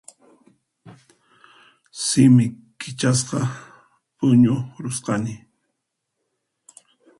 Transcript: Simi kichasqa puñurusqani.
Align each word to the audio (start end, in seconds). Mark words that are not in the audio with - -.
Simi 2.03 2.45
kichasqa 2.79 3.39
puñurusqani. 4.17 5.33